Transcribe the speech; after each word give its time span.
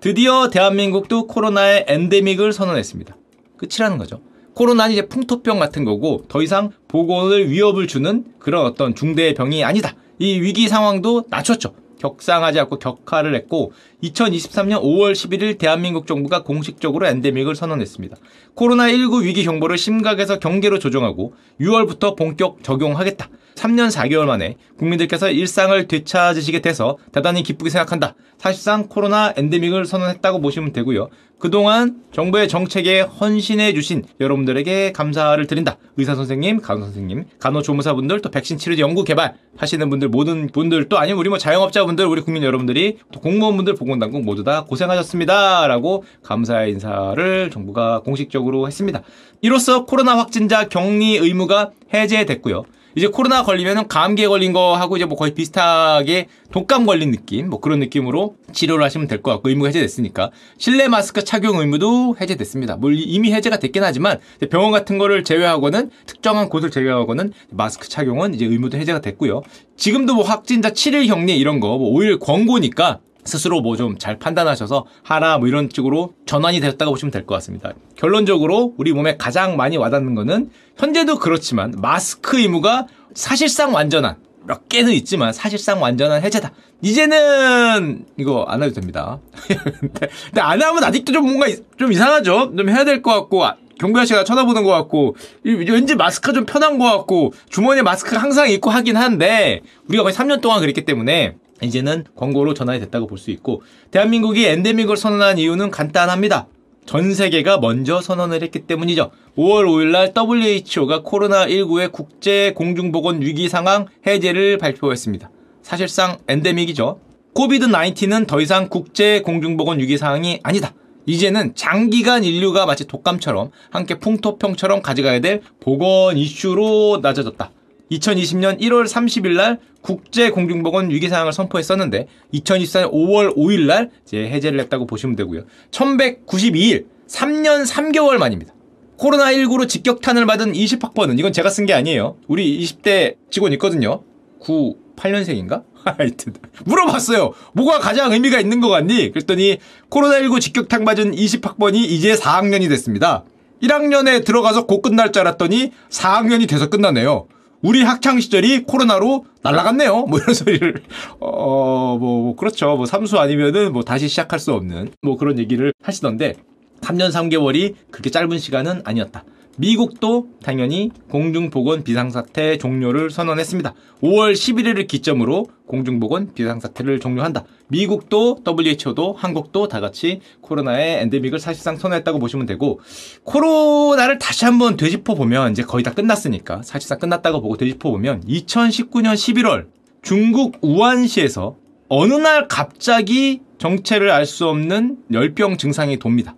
드디어 0.00 0.48
대한민국도 0.48 1.26
코로나의 1.26 1.86
엔데믹을 1.88 2.52
선언했습니다. 2.52 3.16
끝이라는 3.56 3.98
거죠. 3.98 4.20
코로나는 4.54 4.92
이제 4.92 5.06
풍토병 5.06 5.58
같은 5.58 5.84
거고 5.84 6.24
더 6.28 6.40
이상 6.40 6.70
보건을 6.86 7.50
위협을 7.50 7.88
주는 7.88 8.24
그런 8.38 8.64
어떤 8.64 8.94
중대의 8.94 9.34
병이 9.34 9.64
아니다. 9.64 9.96
이 10.20 10.40
위기 10.40 10.68
상황도 10.68 11.24
낮췄죠. 11.28 11.74
격상하지 11.98 12.60
않고 12.60 12.78
격화를 12.78 13.34
했고 13.34 13.72
2023년 14.04 14.80
5월 14.82 15.12
11일 15.14 15.58
대한민국 15.58 16.06
정부가 16.06 16.44
공식적으로 16.44 17.08
엔데믹을 17.08 17.56
선언했습니다. 17.56 18.16
코로나19 18.54 19.24
위기 19.24 19.42
경보를 19.44 19.76
심각에서 19.78 20.38
경계로 20.38 20.78
조정하고 20.78 21.34
6월부터 21.60 22.16
본격 22.16 22.62
적용하겠다. 22.62 23.28
3년 23.58 23.90
4개월 23.90 24.24
만에 24.24 24.56
국민들께서 24.78 25.30
일상을 25.30 25.88
되찾으시게 25.88 26.60
돼서 26.60 26.96
대단히 27.12 27.42
기쁘게 27.42 27.70
생각한다. 27.70 28.14
사실상 28.38 28.86
코로나 28.88 29.32
엔데믹을 29.36 29.84
선언했다고 29.84 30.40
보시면 30.40 30.72
되고요. 30.72 31.08
그동안 31.38 31.96
정부의 32.12 32.48
정책에 32.48 33.00
헌신해 33.00 33.72
주신 33.72 34.04
여러분들에게 34.20 34.92
감사를 34.92 35.44
드린다. 35.46 35.76
의사 35.96 36.14
선생님, 36.14 36.60
간호 36.60 36.82
선생님, 36.82 37.24
간호 37.38 37.62
조무사분들, 37.62 38.20
또 38.22 38.30
백신 38.30 38.58
치료제 38.58 38.82
연구 38.82 39.04
개발 39.04 39.34
하시는 39.56 39.88
분들 39.88 40.08
모든 40.08 40.48
분들 40.48 40.88
또 40.88 40.98
아니면 40.98 41.18
우리 41.18 41.28
뭐 41.28 41.38
자영업자분들, 41.38 42.06
우리 42.06 42.22
국민 42.22 42.42
여러분들이 42.42 42.98
또 43.12 43.20
공무원분들, 43.20 43.74
보건당국 43.74 44.24
모두 44.24 44.42
다 44.42 44.64
고생하셨습니다라고 44.64 46.04
감사의 46.22 46.72
인사를 46.72 47.50
정부가 47.50 48.00
공식적으로 48.00 48.66
했습니다. 48.66 49.02
이로써 49.40 49.84
코로나 49.84 50.16
확진자 50.18 50.68
격리 50.68 51.16
의무가 51.18 51.70
해제됐고요. 51.94 52.64
이제 52.94 53.06
코로나 53.06 53.42
걸리면은 53.42 53.86
감기에 53.88 54.26
걸린 54.28 54.52
거 54.52 54.74
하고 54.74 54.96
이제 54.96 55.04
뭐 55.04 55.16
거의 55.16 55.34
비슷하게 55.34 56.26
독감 56.52 56.86
걸린 56.86 57.10
느낌 57.10 57.50
뭐 57.50 57.60
그런 57.60 57.78
느낌으로 57.80 58.36
치료를 58.52 58.84
하시면 58.84 59.06
될 59.06 59.22
것 59.22 59.30
같고 59.32 59.48
의무가 59.48 59.68
해제됐으니까 59.68 60.30
실내 60.58 60.88
마스크 60.88 61.24
착용 61.24 61.58
의무도 61.58 62.16
해제됐습니다. 62.20 62.76
뭐 62.76 62.90
이미 62.92 63.32
해제가 63.32 63.58
됐긴 63.58 63.82
하지만 63.84 64.18
병원 64.50 64.70
같은 64.72 64.96
거를 64.98 65.24
제외하고는 65.24 65.90
특정한 66.06 66.48
곳을 66.48 66.70
제외하고는 66.70 67.32
마스크 67.50 67.88
착용은 67.88 68.34
이제 68.34 68.44
의무도 68.46 68.78
해제가 68.78 69.00
됐고요. 69.00 69.42
지금도 69.76 70.14
뭐 70.14 70.24
확진자 70.24 70.70
7일 70.70 71.06
격리 71.08 71.36
이런 71.38 71.60
거뭐 71.60 71.92
5일 71.98 72.18
권고니까 72.20 73.00
스스로 73.28 73.60
뭐 73.60 73.76
좀 73.76 73.96
잘 73.98 74.18
판단하셔서 74.18 74.86
하라 75.04 75.38
뭐 75.38 75.46
이런 75.46 75.68
쪽으로 75.68 76.14
전환이 76.26 76.58
되었다고 76.60 76.90
보시면 76.92 77.12
될 77.12 77.24
것 77.26 77.34
같습니다. 77.36 77.72
결론적으로 77.96 78.74
우리 78.78 78.92
몸에 78.92 79.16
가장 79.16 79.56
많이 79.56 79.76
와닿는 79.76 80.14
거는 80.16 80.50
현재도 80.76 81.18
그렇지만 81.18 81.72
마스크 81.78 82.38
의무가 82.40 82.86
사실상 83.14 83.72
완전한 83.74 84.16
몇 84.46 84.68
개는 84.68 84.92
있지만 84.94 85.32
사실상 85.32 85.80
완전한 85.82 86.22
해제다. 86.22 86.52
이제는 86.82 88.04
이거 88.16 88.44
안 88.48 88.62
해도 88.62 88.72
됩니다. 88.74 89.18
근데, 89.80 90.08
안 90.40 90.60
하면 90.62 90.82
아직도 90.84 91.12
좀 91.12 91.24
뭔가 91.24 91.46
좀 91.78 91.92
이상하죠. 91.92 92.54
좀 92.56 92.68
해야 92.68 92.84
될 92.84 93.02
것 93.02 93.12
같고 93.12 93.44
아, 93.44 93.56
경비 93.78 93.98
아씨가 94.00 94.24
쳐다보는 94.24 94.64
것 94.64 94.70
같고 94.70 95.16
왠지 95.44 95.94
마스크가 95.94 96.32
좀 96.32 96.46
편한 96.46 96.78
것 96.78 96.84
같고 96.84 97.32
주머니에 97.50 97.82
마스크가 97.82 98.18
항상 98.20 98.50
있고 98.50 98.70
하긴 98.70 98.96
한데 98.96 99.60
우리가 99.88 100.02
거의 100.02 100.14
3년 100.14 100.40
동안 100.40 100.60
그랬기 100.60 100.84
때문에 100.84 101.36
이제는 101.62 102.04
권고로 102.16 102.54
전환이 102.54 102.80
됐다고 102.80 103.06
볼 103.06 103.18
수 103.18 103.30
있고 103.30 103.62
대한민국이 103.90 104.46
엔데믹을 104.46 104.96
선언한 104.96 105.38
이유는 105.38 105.70
간단합니다. 105.70 106.46
전 106.86 107.12
세계가 107.12 107.58
먼저 107.58 108.00
선언을 108.00 108.42
했기 108.42 108.60
때문이죠. 108.60 109.10
5월 109.36 109.66
5일 109.66 109.90
날 109.90 110.14
WHO가 110.16 111.02
코로나19의 111.02 111.92
국제 111.92 112.52
공중보건 112.54 113.20
위기 113.20 113.48
상황 113.48 113.86
해제를 114.06 114.56
발표했습니다. 114.58 115.30
사실상 115.62 116.18
엔데믹이죠. 116.28 117.00
코비드 117.34 117.66
19은 117.66 118.26
더 118.26 118.40
이상 118.40 118.68
국제 118.68 119.20
공중보건 119.20 119.80
위기 119.80 119.98
상황이 119.98 120.40
아니다. 120.42 120.72
이제는 121.06 121.54
장기간 121.54 122.24
인류가 122.24 122.66
마치 122.66 122.86
독감처럼 122.86 123.50
함께 123.70 123.98
풍토병처럼 123.98 124.80
가져가야 124.82 125.20
될 125.20 125.42
보건 125.60 126.16
이슈로 126.16 127.00
낮아졌다. 127.02 127.50
2020년 127.90 128.60
1월 128.60 128.86
30일 128.86 129.34
날 129.36 129.58
국제 129.80 130.30
공중보건 130.30 130.90
위기 130.90 131.08
상황을 131.08 131.32
선포했었는데 131.32 132.06
2024년 132.34 132.92
5월 132.92 133.36
5일 133.36 133.66
날 133.66 133.90
이제 134.06 134.28
해제를 134.28 134.60
했다고 134.60 134.86
보시면 134.86 135.16
되고요. 135.16 135.44
1192일 135.70 136.86
3년 137.08 137.66
3개월 137.66 138.18
만입니다. 138.18 138.54
코로나19로 138.98 139.68
직격탄을 139.68 140.26
받은 140.26 140.52
20학번은 140.52 141.18
이건 141.18 141.32
제가 141.32 141.48
쓴 141.50 141.66
게 141.66 141.72
아니에요. 141.72 142.16
우리 142.26 142.58
20대 142.60 143.14
직원 143.30 143.52
있거든요. 143.52 144.02
9, 144.40 144.76
8년생인가? 144.96 145.62
하여튼 145.84 146.34
물어봤어요. 146.64 147.32
뭐가 147.52 147.78
가장 147.78 148.12
의미가 148.12 148.40
있는 148.40 148.60
것 148.60 148.68
같니? 148.68 149.12
그랬더니 149.12 149.58
코로나19 149.90 150.40
직격탄 150.40 150.84
맞은 150.84 151.12
20학번이 151.14 151.76
이제 151.76 152.14
4학년이 152.14 152.68
됐습니다. 152.68 153.24
1학년에 153.62 154.24
들어가서 154.24 154.66
곧 154.66 154.82
끝날 154.82 155.12
줄 155.12 155.20
알았더니 155.20 155.72
4학년이 155.90 156.48
돼서 156.48 156.68
끝나네요. 156.68 157.28
우리 157.60 157.82
학창 157.82 158.20
시절이 158.20 158.64
코로나로 158.64 159.24
날라갔네요. 159.42 160.06
뭐 160.06 160.18
이런 160.18 160.34
소리를 160.34 160.82
어뭐 161.18 161.98
뭐 161.98 162.36
그렇죠. 162.36 162.76
뭐 162.76 162.86
삼수 162.86 163.18
아니면은 163.18 163.72
뭐 163.72 163.82
다시 163.82 164.08
시작할 164.08 164.38
수 164.38 164.52
없는 164.52 164.92
뭐 165.02 165.16
그런 165.16 165.38
얘기를 165.38 165.72
하시던데 165.82 166.36
3년 166.80 167.10
3개월이 167.10 167.74
그렇게 167.90 168.10
짧은 168.10 168.38
시간은 168.38 168.82
아니었다. 168.84 169.24
미국도 169.58 170.28
당연히 170.42 170.90
공중보건 171.10 171.82
비상사태 171.82 172.58
종료를 172.58 173.10
선언했습니다. 173.10 173.74
5월 174.02 174.32
11일을 174.32 174.86
기점으로 174.86 175.46
공중보건 175.66 176.32
비상사태를 176.34 177.00
종료한다. 177.00 177.44
미국도 177.66 178.38
WHO도 178.46 179.14
한국도 179.14 179.68
다 179.68 179.80
같이 179.80 180.20
코로나의 180.40 181.02
엔데믹을 181.02 181.40
사실상 181.40 181.76
선언했다고 181.76 182.20
보시면 182.20 182.46
되고 182.46 182.80
코로나를 183.24 184.18
다시 184.18 184.44
한번 184.44 184.76
되짚어 184.76 185.14
보면 185.14 185.52
이제 185.52 185.62
거의 185.62 185.82
다 185.82 185.92
끝났으니까 185.92 186.62
사실상 186.62 186.98
끝났다고 186.98 187.40
보고 187.40 187.56
되짚어 187.56 187.90
보면 187.90 188.22
2019년 188.28 189.14
11월 189.14 189.66
중국 190.02 190.58
우한시에서 190.62 191.56
어느 191.88 192.14
날 192.14 192.46
갑자기 192.48 193.40
정체를 193.58 194.10
알 194.10 194.24
수 194.24 194.46
없는 194.46 194.98
열병 195.12 195.56
증상이 195.56 195.98
돕니다. 195.98 196.36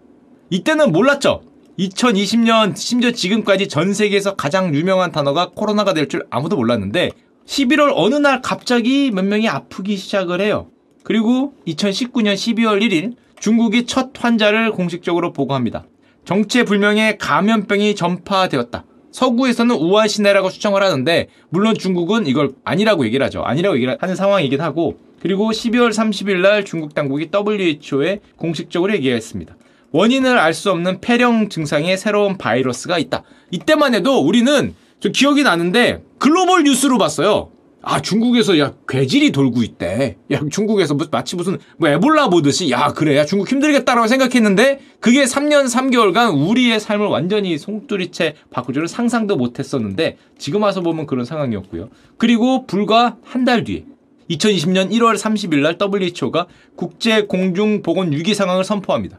이때는 0.49 0.91
몰랐죠. 0.93 1.43
2020년 1.81 2.77
심지어 2.77 3.11
지금까지 3.11 3.67
전 3.69 3.95
세계에서 3.95 4.35
가장 4.35 4.75
유명한 4.75 5.13
단어가 5.13 5.51
코로나가 5.55 5.95
될 5.95 6.09
줄 6.11 6.27
아무도 6.29 6.57
몰랐는데 6.57 7.11
11월 7.47 7.93
어느 7.95 8.17
날 8.17 8.43
갑자기 8.43 9.11
몇 9.11 9.25
명이 9.25 9.49
아프기 9.49 9.97
시작을 9.97 10.41
해요. 10.41 10.69
그리고 11.05 11.55
2019년 11.67 12.35
12월 12.35 12.83
1일 12.83 13.15
중국이 13.39 13.87
첫 13.87 14.11
환자를 14.19 14.73
공식적으로 14.73 15.33
보고합니다. 15.33 15.87
정체불명의 16.27 17.17
감염병이 17.19 17.95
전파되었다. 17.95 18.85
서구에서는 19.13 19.75
우한 19.75 20.09
시내라고 20.09 20.51
추정을 20.51 20.83
하는데 20.83 21.29
물론 21.49 21.75
중국은 21.75 22.27
이걸 22.27 22.51
아니라고 22.65 23.07
얘기를 23.07 23.25
하죠. 23.27 23.43
아니라고 23.43 23.77
얘기를 23.77 23.97
하는 23.99 24.17
상황이긴 24.17 24.61
하고 24.61 24.99
그리고 25.21 25.51
12월 25.51 25.91
30일 25.91 26.41
날 26.41 26.65
중국 26.65 26.95
당국이 26.95 27.31
WHO에 27.33 28.21
공식적으로 28.37 28.93
얘기했습니다. 28.95 29.57
원인을 29.93 30.39
알 30.39 30.55
수 30.55 30.71
없는 30.71 31.01
폐렴 31.01 31.49
증상의 31.49 31.97
새로운 31.99 32.37
바이러스가 32.39 32.99
있다. 32.99 33.23
이때만 33.51 33.95
해도 33.95 34.19
우리는 34.21 34.75
저 35.01 35.09
기억이 35.09 35.43
나는데 35.43 36.03
글로벌 36.19 36.65
뉴스로 36.65 36.99
봤어요. 36.99 37.51
아 37.83 38.03
중국에서 38.03 38.59
야 38.59 38.75
괴질이 38.87 39.33
돌고 39.33 39.63
있대. 39.63 40.17
야 40.31 40.41
중국에서 40.51 40.97
마치 41.11 41.35
무슨 41.35 41.59
뭐 41.79 41.89
에볼라 41.89 42.29
보듯이 42.29 42.71
야 42.71 42.89
그래 42.89 43.17
야 43.17 43.25
중국 43.25 43.51
힘들겠다라고 43.51 44.07
생각했는데 44.07 44.81
그게 45.01 45.25
3년 45.25 45.65
3개월간 45.65 46.47
우리의 46.51 46.79
삶을 46.79 47.07
완전히 47.07 47.57
송두리째 47.57 48.35
바꿀 48.51 48.75
줄은 48.75 48.87
상상도 48.87 49.37
못했었는데 49.37 50.19
지금 50.39 50.63
와서 50.63 50.83
보면 50.83 51.07
그런 51.07 51.25
상황이었고요. 51.25 51.89
그리고 52.19 52.67
불과 52.67 53.17
한 53.25 53.47
달 53.47 53.65
뒤에 53.65 53.85
2020년 54.29 54.93
1월 54.93 55.17
30일 55.17 55.61
날 55.63 55.79
WHO가 55.81 56.47
국제 56.77 57.23
공중 57.23 57.83
보건 57.83 58.13
위기 58.13 58.35
상황을 58.35 58.63
선포합니다. 58.63 59.19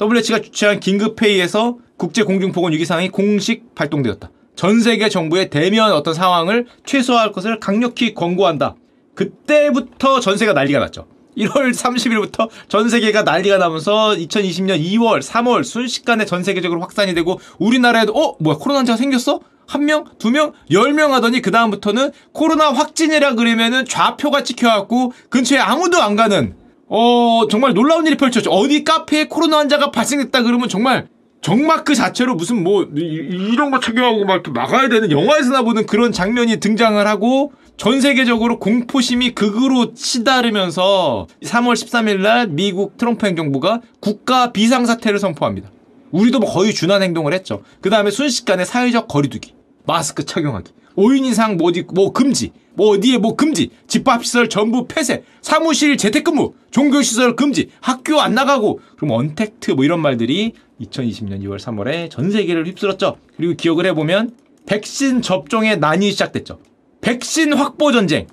WH가 0.00 0.40
주최한 0.40 0.80
긴급회의에서 0.80 1.76
국제공중보건 1.98 2.72
위기상황이 2.72 3.10
공식 3.10 3.74
발동되었다. 3.74 4.30
전 4.56 4.80
세계 4.80 5.08
정부의 5.08 5.50
대면 5.50 5.92
어떤 5.92 6.14
상황을 6.14 6.66
최소화할 6.86 7.32
것을 7.32 7.60
강력히 7.60 8.14
권고한다. 8.14 8.74
그때부터 9.14 10.20
전 10.20 10.38
세계가 10.38 10.54
난리가 10.54 10.78
났죠. 10.78 11.06
1월 11.36 11.72
30일부터 11.72 12.48
전 12.68 12.88
세계가 12.88 13.22
난리가 13.22 13.58
나면서 13.58 14.10
2020년 14.10 14.82
2월, 14.82 15.22
3월 15.22 15.64
순식간에 15.64 16.24
전 16.24 16.42
세계적으로 16.42 16.80
확산이 16.80 17.14
되고 17.14 17.38
우리나라에도 17.58 18.12
어 18.14 18.36
뭐야 18.40 18.56
코로나 18.56 18.78
환자가 18.78 18.96
생겼어? 18.96 19.40
한 19.66 19.84
명, 19.84 20.04
두 20.18 20.30
명, 20.30 20.52
열 20.72 20.92
명 20.92 21.14
하더니 21.14 21.40
그 21.40 21.50
다음부터는 21.50 22.10
코로나 22.32 22.72
확진이라 22.72 23.34
그러면은 23.34 23.84
좌표가 23.84 24.42
찍혀갖고 24.42 25.12
근처에 25.28 25.58
아무도 25.58 26.02
안 26.02 26.16
가는 26.16 26.56
어, 26.90 27.46
정말 27.48 27.72
놀라운 27.72 28.06
일이 28.06 28.16
펼쳐져. 28.16 28.50
어디 28.50 28.82
카페에 28.82 29.28
코로나 29.28 29.58
환자가 29.58 29.92
발생했다 29.92 30.42
그러면 30.42 30.68
정말 30.68 31.08
정말 31.40 31.84
그 31.84 31.94
자체로 31.94 32.34
무슨 32.34 32.62
뭐 32.62 32.82
이, 32.94 33.54
런거 33.56 33.78
착용하고 33.80 34.24
막 34.24 34.34
이렇게 34.34 34.50
막아야 34.50 34.88
되는 34.88 35.10
영화에서나 35.10 35.62
보는 35.62 35.86
그런 35.86 36.12
장면이 36.12 36.58
등장을 36.58 37.06
하고 37.06 37.52
전 37.76 38.00
세계적으로 38.00 38.58
공포심이 38.58 39.30
극으로 39.30 39.94
치달으면서 39.94 41.28
3월 41.42 41.72
13일 41.74 42.20
날 42.20 42.48
미국 42.48 42.98
트럼프 42.98 43.24
행정부가 43.24 43.80
국가 44.00 44.52
비상사태를 44.52 45.18
선포합니다. 45.18 45.70
우리도 46.10 46.40
뭐 46.40 46.52
거의 46.52 46.74
준한 46.74 47.02
행동을 47.02 47.32
했죠. 47.32 47.62
그 47.80 47.88
다음에 47.88 48.10
순식간에 48.10 48.64
사회적 48.64 49.06
거리두기, 49.06 49.54
마스크 49.86 50.26
착용하기, 50.26 50.72
5인 51.00 51.24
이상 51.24 51.56
뭐, 51.56 51.70
어디, 51.70 51.84
뭐 51.92 52.12
금지, 52.12 52.52
뭐 52.74 52.90
어디에 52.90 53.18
뭐 53.18 53.34
금지, 53.34 53.70
집합시설 53.86 54.48
전부 54.48 54.86
폐쇄, 54.86 55.24
사무실 55.40 55.96
재택근무, 55.96 56.52
종교시설 56.70 57.36
금지, 57.36 57.70
학교 57.80 58.20
안 58.20 58.34
나가고, 58.34 58.80
그럼 58.96 59.12
언택트 59.12 59.72
뭐 59.72 59.84
이런 59.84 60.00
말들이 60.00 60.52
2020년 60.80 61.42
2월 61.44 61.58
3월에 61.58 62.10
전 62.10 62.30
세계를 62.30 62.66
휩쓸었죠. 62.66 63.16
그리고 63.36 63.54
기억을 63.54 63.86
해보면 63.86 64.32
백신 64.66 65.22
접종의 65.22 65.78
난이 65.78 66.10
시작됐죠. 66.12 66.60
백신 67.00 67.54
확보 67.54 67.92
전쟁. 67.92 68.26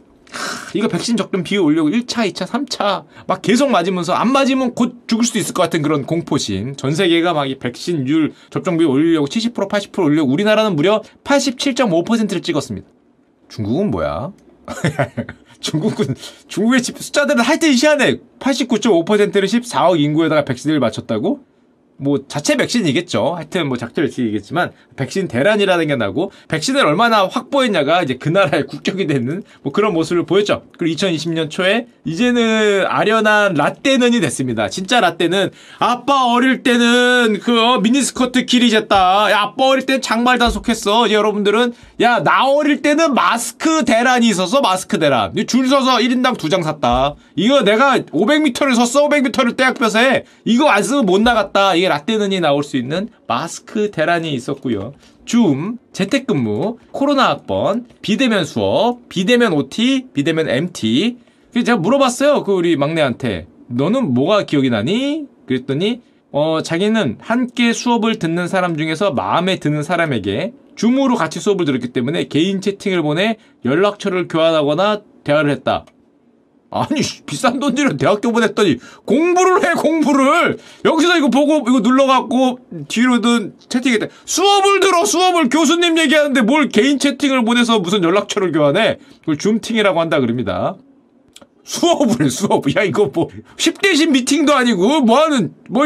이거 0.73 0.87
백신 0.87 1.17
접종 1.17 1.43
비율 1.43 1.61
올려고 1.63 1.89
1차, 1.89 2.31
2차, 2.31 2.45
3차 2.45 3.05
막 3.25 3.41
계속 3.41 3.69
맞으면서 3.71 4.13
안 4.13 4.31
맞으면 4.31 4.75
곧 4.75 5.03
죽을 5.07 5.23
수도 5.23 5.39
있을 5.39 5.53
것 5.53 5.63
같은 5.63 5.81
그런 5.81 6.05
공포심. 6.05 6.75
전 6.75 6.93
세계가 6.93 7.33
막 7.33 7.47
이 7.47 7.57
백신율 7.57 8.33
접종 8.49 8.77
비율 8.77 8.89
올리려고 8.91 9.27
70% 9.27 9.69
80% 9.69 10.03
올리려고 10.03 10.31
우리나라는 10.31 10.75
무려 10.75 11.01
87.5%를 11.23 12.41
찍었습니다. 12.41 12.87
중국은 13.49 13.89
뭐야? 13.91 14.33
중국은 15.61 16.13
중국의 16.47 16.81
숫자들은 16.81 17.41
하여튼 17.41 17.73
시한에 17.73 18.17
89.5%를 18.39 19.47
14억 19.47 19.99
인구에다가 19.99 20.43
백신을 20.43 20.79
맞췄다고? 20.79 21.39
뭐 21.97 22.19
자체 22.27 22.55
백신이겠죠. 22.57 23.33
하여튼 23.35 23.67
뭐 23.67 23.77
작전 23.77 24.05
백신이겠지만 24.05 24.71
백신 24.95 25.27
대란이라는 25.27 25.87
게 25.87 25.95
나고 25.95 26.31
백신을 26.47 26.85
얼마나 26.85 27.27
확보했냐가 27.27 28.03
이제 28.03 28.17
그 28.19 28.29
나라의 28.29 28.67
국적이 28.67 29.07
되는 29.07 29.41
뭐 29.63 29.73
그런 29.73 29.93
모습을 29.93 30.25
보였죠. 30.25 30.63
그리고 30.77 30.95
2020년 30.95 31.49
초에 31.49 31.87
이제는 32.05 32.85
아련한 32.87 33.55
라떼는이 33.55 34.19
됐습니다. 34.21 34.69
진짜 34.69 34.99
라떼는 34.99 35.49
아빠 35.79 36.25
어릴 36.25 36.61
때는 36.63 37.39
그 37.41 37.59
어, 37.59 37.79
미니스커트 37.79 38.45
길이. 38.45 38.67
야, 38.67 38.79
아빠 38.79 39.65
어릴 39.65 39.85
때 39.85 40.01
장말 40.01 40.37
단속했어. 40.37 41.09
여러분들은 41.09 41.73
야 41.99 42.19
나 42.19 42.45
어릴 42.47 42.83
때는 42.83 43.15
마스크 43.15 43.83
대란이 43.83 44.27
있어서 44.29 44.61
마스크 44.61 44.99
대란. 44.99 45.33
줄 45.47 45.67
서서 45.67 45.97
1인당 45.97 46.37
두장 46.37 46.61
샀다. 46.61 47.15
이거 47.35 47.63
내가 47.63 47.97
500m를 47.97 48.75
섰어 48.75 49.07
500m를 49.07 49.57
떼학볕에 49.57 50.25
이거 50.45 50.67
안 50.69 50.83
쓰면 50.83 51.07
못 51.07 51.19
나갔다. 51.21 51.73
이게 51.73 51.89
라떼는이 51.89 52.39
나올 52.39 52.63
수 52.63 52.77
있는 52.77 53.09
마스크 53.27 53.89
대란이 53.89 54.31
있었고요. 54.33 54.93
줌, 55.25 55.79
재택근무, 55.91 56.77
코로나 56.91 57.29
학번, 57.29 57.85
비대면 58.01 58.45
수업, 58.45 59.09
비대면 59.09 59.53
OT, 59.53 60.05
비대면 60.13 60.49
MT. 60.49 61.17
그래서 61.51 61.65
제가 61.65 61.77
물어봤어요. 61.79 62.43
그 62.43 62.53
우리 62.53 62.77
막내한테. 62.77 63.47
너는 63.69 64.13
뭐가 64.13 64.43
기억이 64.43 64.69
나니? 64.69 65.25
그랬더니 65.47 66.01
어, 66.31 66.61
자기는 66.61 67.17
함께 67.19 67.73
수업을 67.73 68.19
듣는 68.19 68.47
사람 68.47 68.77
중에서 68.77 69.11
마음에 69.11 69.57
드는 69.57 69.81
사람에게 69.81 70.53
줌으로 70.77 71.15
같이 71.15 71.41
수업을 71.41 71.65
들었기 71.65 71.89
때문에 71.89 72.29
개인 72.29 72.61
채팅을 72.61 73.01
보내 73.01 73.37
연락처를 73.65 74.29
교환하거나 74.29 75.01
대화를 75.25 75.51
했다. 75.51 75.85
아니 76.69 77.01
비싼 77.25 77.59
돈 77.59 77.75
들여 77.75 77.95
대학교 77.95 78.31
보냈더니 78.31 78.77
공부를 79.05 79.63
해 79.63 79.73
공부를! 79.73 80.57
여기서 80.83 81.17
이거 81.17 81.29
보고 81.29 81.59
이거 81.67 81.79
눌러갖고 81.79 82.59
뒤로든 82.89 83.53
채팅했다. 83.69 84.07
수업을 84.25 84.81
들어 84.81 85.05
수업을! 85.05 85.49
교수님 85.49 85.97
얘기하는데 85.97 86.41
뭘 86.41 86.69
개인 86.69 86.99
채팅을 86.99 87.45
보내서 87.45 87.79
무슨 87.79 88.03
연락처를 88.03 88.51
교환해? 88.51 88.97
그걸 89.21 89.37
줌팅이라고 89.37 89.99
한다 89.99 90.19
그럽니다. 90.19 90.75
수업을 91.63 92.25
해 92.25 92.29
수업. 92.29 92.63
야 92.75 92.83
이거 92.83 93.11
뭐 93.13 93.29
10대신 93.55 94.11
미팅도 94.11 94.53
아니고 94.53 95.01
뭐하는 95.01 95.53
뭐 95.69 95.85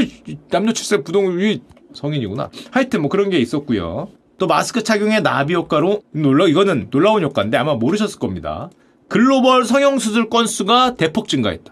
남녀 0.49 0.73
출세 0.73 1.03
부동이 1.03 1.61
성인이구나. 1.93 2.49
하여튼 2.71 3.01
뭐 3.01 3.09
그런 3.09 3.29
게 3.29 3.37
있었고요 3.37 4.09
또 4.41 4.47
마스크 4.47 4.81
착용의 4.81 5.21
나비 5.21 5.53
효과로 5.53 6.01
놀라 6.09 6.47
이거는 6.47 6.87
놀라운 6.89 7.21
효과인데 7.21 7.57
아마 7.57 7.75
모르셨을 7.75 8.17
겁니다 8.17 8.71
글로벌 9.07 9.65
성형수술 9.65 10.31
건수가 10.31 10.95
대폭 10.95 11.27
증가했다. 11.27 11.71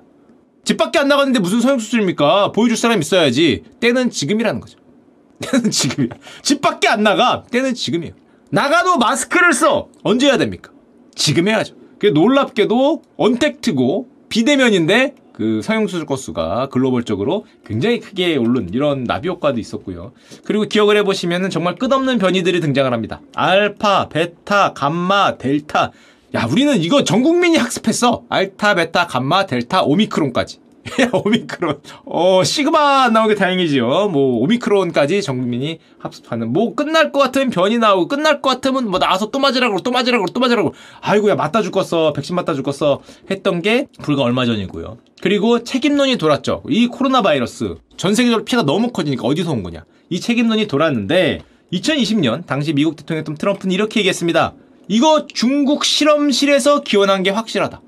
집 0.65 0.77
밖에 0.77 0.99
안 0.99 1.07
나갔는데 1.07 1.39
무슨 1.39 1.61
성형수술입니까? 1.61 2.51
보여줄 2.51 2.77
사람 2.77 2.99
있어야지. 2.99 3.63
때는 3.79 4.11
지금이라는 4.11 4.59
거죠. 4.59 4.77
때는 5.41 5.71
지금이야. 5.71 6.09
집 6.43 6.61
밖에 6.61 6.87
안 6.89 7.01
나가. 7.01 7.43
때는 7.49 7.73
지금이에요. 7.73 8.13
나가도 8.51 8.97
마스크를 8.97 9.53
써. 9.53 9.87
언제 10.03 10.27
해야 10.27 10.37
됩니까? 10.37 10.71
지금 11.15 11.47
해야죠. 11.47 11.75
그 11.97 12.07
놀랍게도 12.07 13.01
언택트고 13.17 14.09
비대면인데 14.27 15.15
그 15.39 15.61
성형수술 15.61 16.05
건수가 16.05 16.67
글로벌적으로 16.69 17.45
굉장히 17.65 18.01
크게 18.01 18.35
오른 18.35 18.73
이런 18.73 19.05
나비 19.05 19.29
효과도 19.29 19.57
있었고요. 19.57 20.11
그리고 20.43 20.65
기억을 20.65 20.97
해보시면 20.97 21.49
정말 21.49 21.75
끝없는 21.75 22.17
변이들이 22.17 22.59
등장을 22.59 22.91
합니다. 22.91 23.21
알파, 23.33 24.09
베타, 24.09 24.73
감마, 24.73 25.37
델타 25.37 25.93
야, 26.35 26.45
우리는 26.45 26.77
이거 26.81 27.05
전 27.05 27.23
국민이 27.23 27.55
학습했어. 27.55 28.23
알타, 28.27 28.75
베타, 28.75 29.07
감마, 29.07 29.45
델타, 29.45 29.83
오미크론까지. 29.83 30.59
오미크론. 31.13 31.81
어, 32.05 32.43
시그마 32.43 33.03
안 33.03 33.13
나오게 33.13 33.35
다행이지요. 33.35 34.09
뭐, 34.09 34.41
오미크론까지 34.43 35.21
전 35.21 35.39
국민이 35.39 35.79
합습하는. 35.99 36.51
뭐, 36.53 36.75
끝날 36.75 37.11
것 37.11 37.19
같으면 37.19 37.49
변이 37.49 37.77
나오고, 37.77 38.07
끝날 38.07 38.41
것 38.41 38.49
같으면 38.49 38.89
뭐, 38.89 38.99
나와서 38.99 39.31
또 39.31 39.39
맞으라고, 39.39 39.79
또 39.81 39.91
맞으라고, 39.91 40.25
또 40.27 40.39
맞으라고. 40.39 40.73
아이고, 41.01 41.29
야, 41.29 41.35
맞다 41.35 41.61
죽겠어. 41.61 42.13
백신 42.13 42.35
맞다 42.35 42.53
죽겠어. 42.53 43.01
했던 43.29 43.61
게 43.61 43.87
불과 44.01 44.23
얼마 44.23 44.45
전이고요. 44.45 44.97
그리고 45.21 45.63
책임론이 45.63 46.17
돌았죠. 46.17 46.63
이 46.69 46.87
코로나 46.87 47.21
바이러스. 47.21 47.75
전 47.97 48.15
세계적으로 48.15 48.45
피해가 48.45 48.65
너무 48.65 48.91
커지니까 48.91 49.27
어디서 49.27 49.51
온 49.51 49.63
거냐. 49.63 49.85
이 50.09 50.19
책임론이 50.19 50.67
돌았는데, 50.67 51.41
2020년, 51.73 52.45
당시 52.45 52.73
미국 52.73 52.95
대통령 52.95 53.35
트럼프는 53.35 53.73
이렇게 53.73 53.99
얘기했습니다. 53.99 54.53
이거 54.87 55.27
중국 55.27 55.85
실험실에서 55.85 56.81
기원한 56.81 57.21
게 57.21 57.29
확실하다. 57.29 57.81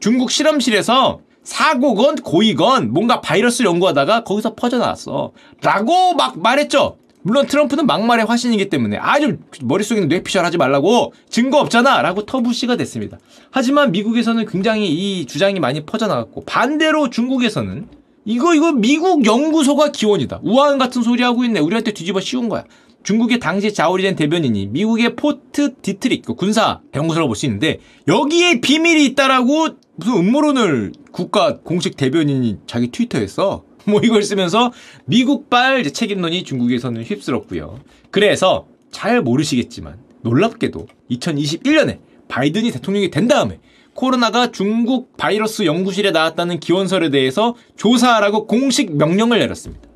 중국 0.00 0.30
실험실에서 0.30 1.20
사고건 1.48 2.16
고이건 2.16 2.92
뭔가 2.92 3.22
바이러스를 3.22 3.70
연구하다가 3.70 4.22
거기서 4.24 4.54
퍼져나왔어. 4.54 5.32
라고 5.62 6.12
막 6.12 6.38
말했죠. 6.38 6.98
물론 7.22 7.46
트럼프는 7.46 7.86
막말의 7.86 8.26
화신이기 8.26 8.68
때문에 8.68 8.98
아주 8.98 9.38
머릿속에 9.62 10.00
는 10.00 10.08
뇌피셜 10.08 10.44
하지 10.44 10.58
말라고 10.58 11.14
증거 11.30 11.58
없잖아 11.58 12.02
라고 12.02 12.26
터부시가 12.26 12.76
됐습니다. 12.76 13.18
하지만 13.50 13.92
미국에서는 13.92 14.44
굉장히 14.44 14.90
이 14.90 15.24
주장이 15.24 15.58
많이 15.58 15.86
퍼져나갔고 15.86 16.44
반대로 16.44 17.08
중국에서는 17.08 17.88
이거 18.26 18.54
이거 18.54 18.72
미국 18.72 19.24
연구소가 19.24 19.90
기원이다. 19.90 20.40
우한 20.42 20.76
같은 20.76 21.02
소리 21.02 21.22
하고 21.22 21.44
있네. 21.44 21.60
우리한테 21.60 21.92
뒤집어 21.92 22.20
씌운 22.20 22.50
거야. 22.50 22.64
중국의 23.08 23.38
당시 23.38 23.72
자오리젠 23.72 24.16
대변인이 24.16 24.66
미국의 24.66 25.16
포트 25.16 25.74
디트릭 25.80 26.26
그 26.26 26.34
군사 26.34 26.82
연구소라고 26.94 27.28
볼 27.28 27.36
수 27.36 27.46
있는데 27.46 27.78
여기에 28.06 28.60
비밀이 28.60 29.02
있다라고 29.06 29.68
무슨 29.96 30.12
음모론을 30.18 30.92
국가 31.10 31.56
공식 31.56 31.96
대변인이 31.96 32.58
자기 32.66 32.88
트위터에 32.88 33.26
써. 33.26 33.64
뭐 33.88 34.02
이걸 34.04 34.22
쓰면서 34.22 34.72
미국발 35.06 35.90
책임론이 35.90 36.44
중국에서는 36.44 37.02
휩쓸었고요. 37.02 37.80
그래서 38.10 38.66
잘 38.90 39.22
모르시겠지만 39.22 39.96
놀랍게도 40.20 40.86
2021년에 41.10 42.00
바이든이 42.28 42.70
대통령이 42.72 43.08
된 43.10 43.26
다음에 43.26 43.58
코로나가 43.94 44.52
중국 44.52 45.16
바이러스 45.16 45.64
연구실에 45.64 46.10
나왔다는 46.10 46.60
기원설에 46.60 47.08
대해서 47.08 47.54
조사하라고 47.76 48.46
공식 48.46 48.94
명령을 48.94 49.38
내렸습니다. 49.38 49.88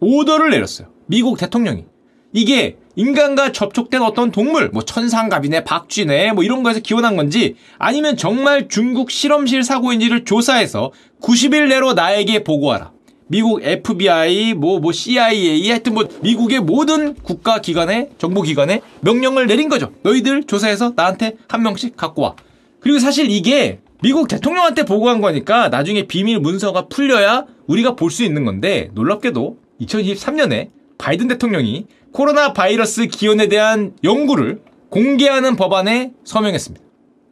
오더를 0.00 0.50
내렸어요. 0.50 0.88
미국 1.06 1.38
대통령이. 1.38 1.86
이게 2.32 2.76
인간과 2.96 3.52
접촉된 3.52 4.02
어떤 4.02 4.30
동물, 4.32 4.70
뭐 4.70 4.82
천상갑이네, 4.82 5.64
박쥐네, 5.64 6.32
뭐 6.32 6.42
이런 6.42 6.62
거에서 6.62 6.80
기원한 6.80 7.16
건지 7.16 7.54
아니면 7.78 8.16
정말 8.16 8.68
중국 8.68 9.10
실험실 9.10 9.62
사고인지를 9.62 10.24
조사해서 10.24 10.92
90일 11.22 11.68
내로 11.68 11.94
나에게 11.94 12.42
보고하라. 12.44 12.92
미국 13.28 13.62
FBI, 13.62 14.54
뭐, 14.54 14.80
뭐 14.80 14.90
CIA, 14.90 15.68
하여튼 15.68 15.94
뭐 15.94 16.08
미국의 16.22 16.60
모든 16.60 17.14
국가 17.14 17.60
기관에, 17.60 18.08
정보 18.18 18.42
기관에 18.42 18.80
명령을 19.00 19.46
내린 19.46 19.68
거죠. 19.68 19.92
너희들 20.02 20.44
조사해서 20.44 20.94
나한테 20.96 21.36
한 21.46 21.62
명씩 21.62 21.96
갖고 21.96 22.22
와. 22.22 22.34
그리고 22.80 22.98
사실 22.98 23.30
이게 23.30 23.80
미국 24.02 24.28
대통령한테 24.28 24.84
보고한 24.84 25.20
거니까 25.20 25.68
나중에 25.68 26.04
비밀 26.06 26.40
문서가 26.40 26.86
풀려야 26.86 27.44
우리가 27.66 27.96
볼 27.96 28.10
수 28.10 28.24
있는 28.24 28.44
건데 28.44 28.90
놀랍게도 28.94 29.58
2023년에 29.82 30.70
바이든 30.96 31.28
대통령이 31.28 31.86
코로나 32.12 32.52
바이러스 32.52 33.06
기원에 33.06 33.48
대한 33.48 33.92
연구를 34.04 34.60
공개하는 34.90 35.56
법안에 35.56 36.12
서명했습니다. 36.24 36.84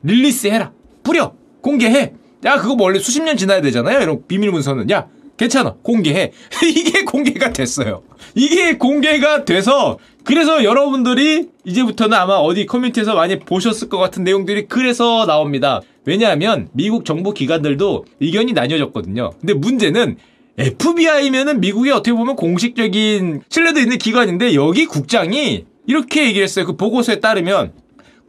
릴리스해라. 0.03 0.73
뿌려. 1.03 1.33
공개해. 1.61 2.13
야, 2.45 2.61
그거 2.61 2.77
뭐 2.77 2.87
원래 2.87 2.99
수십 2.99 3.23
년 3.23 3.37
지나야 3.37 3.61
되잖아요. 3.61 4.01
이런 4.01 4.23
비밀 4.27 4.51
문서는. 4.51 4.91
야, 4.91 5.09
괜찮아. 5.37 5.75
공개해. 5.83 6.33
이게 6.63 7.05
공개가 7.05 7.53
됐어요. 7.53 8.03
이게 8.35 8.77
공개가 8.77 9.45
돼서 9.45 9.99
그래서 10.25 10.65
여러분들이 10.65 11.49
이제부터는 11.65 12.17
아마 12.17 12.35
어디 12.35 12.67
커뮤니티에서 12.67 13.15
많이 13.15 13.39
보셨을 13.39 13.89
것 13.89 13.99
같은 13.99 14.25
내용들이 14.25 14.67
그래서 14.67 15.25
나옵니다. 15.27 15.81
왜냐하면 16.05 16.69
미국 16.73 17.05
정부 17.05 17.33
기관들도 17.33 18.05
의견이 18.21 18.53
나뉘어졌거든요. 18.53 19.31
근데 19.41 19.55
문제는 19.55 20.17
FBI면은 20.59 21.61
미국의 21.61 21.93
어떻게 21.93 22.13
보면 22.13 22.37
공식적인 22.37 23.43
신뢰도 23.49 23.81
있는 23.81 23.99
기관인데 23.99 24.55
여기 24.55 24.87
국장이 24.87 25.67
이렇게 25.87 26.25
얘기를 26.25 26.45
했어요. 26.45 26.65
그 26.67 26.77
보고서에 26.77 27.21
따르면 27.21 27.73